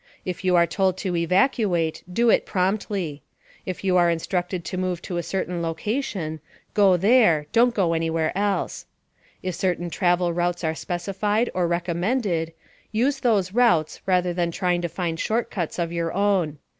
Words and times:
If 0.25 0.43
you 0.43 0.55
are 0.55 0.65
told 0.65 0.97
to 0.97 1.15
evacuate, 1.15 2.01
do 2.11 2.31
so 2.31 2.39
promptly. 2.39 3.21
If 3.67 3.83
you 3.83 3.97
are 3.97 4.09
instructed 4.09 4.65
to 4.65 4.75
move 4.75 4.99
to 5.03 5.17
a 5.17 5.21
certain 5.21 5.61
location, 5.61 6.39
go 6.73 6.97
there 6.97 7.45
don't 7.51 7.75
go 7.75 7.93
anywhere 7.93 8.35
else. 8.35 8.87
If 9.43 9.53
certain 9.53 9.91
travel 9.91 10.33
routes 10.33 10.63
are 10.63 10.73
specified 10.73 11.51
or 11.53 11.67
recommended, 11.67 12.51
use 12.91 13.19
those 13.19 13.53
routes 13.53 14.01
rather 14.07 14.33
than 14.33 14.49
trying 14.49 14.81
to 14.81 14.89
find 14.89 15.19
short 15.19 15.51
cuts 15.51 15.77
of 15.77 15.91
your 15.93 16.11
own. 16.13 16.57